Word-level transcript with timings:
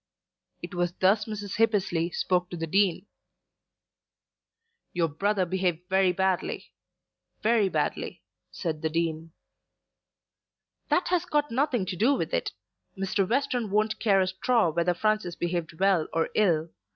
It 0.63 0.73
was 0.73 0.93
thus 0.93 1.25
that 1.25 1.31
Mrs. 1.31 1.57
Hippesley 1.57 2.09
spoke 2.09 2.49
to 2.49 2.57
the 2.57 2.65
Dean. 2.65 3.05
"Your 4.93 5.07
brother 5.07 5.45
behaved 5.45 5.87
very 5.91 6.11
badly; 6.11 6.73
very 7.43 7.69
badly," 7.69 8.23
said 8.49 8.81
the 8.81 8.89
Dean. 8.89 9.31
"That 10.89 11.09
has 11.09 11.25
got 11.25 11.51
nothing 11.51 11.85
to 11.85 11.95
do 11.95 12.15
with 12.15 12.33
it. 12.33 12.49
Mr. 12.97 13.29
Western 13.29 13.69
won't 13.69 13.99
care 13.99 14.21
a 14.21 14.25
straw 14.27 14.71
whether 14.71 14.95
Francis 14.95 15.35
behaved 15.35 15.79
well 15.79 16.07
or 16.13 16.29
ill. 16.33 16.71